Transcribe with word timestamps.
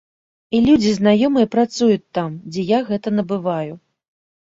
І 0.55 0.61
людзі 0.67 0.93
знаёмыя 0.95 1.51
працуюць 1.57 2.01
там, 2.21 2.41
дзе 2.51 2.67
я 2.75 2.83
гэта 2.91 3.09
набываю. 3.23 3.73